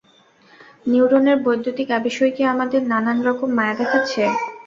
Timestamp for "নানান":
2.91-3.17